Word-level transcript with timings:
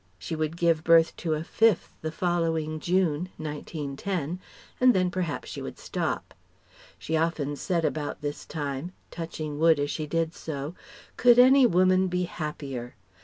She 0.17 0.35
would 0.35 0.57
give 0.57 0.83
birth 0.83 1.15
to 1.17 1.35
a 1.35 1.43
fifth 1.43 1.93
the 2.01 2.11
following 2.11 2.79
June 2.79 3.29
(1910), 3.37 4.39
and 4.79 4.93
then 4.95 5.11
perhaps 5.11 5.49
she 5.51 5.61
would 5.61 5.77
stop. 5.77 6.33
She 6.97 7.15
often 7.15 7.55
said 7.55 7.85
about 7.85 8.21
this 8.21 8.43
time 8.43 8.93
touching 9.11 9.59
wood 9.59 9.79
as 9.79 9.91
she 9.91 10.07
did 10.07 10.33
so 10.33 10.73
"could 11.17 11.37
any 11.37 11.67
woman 11.67 12.07
be 12.07 12.23
happier?" 12.23 12.95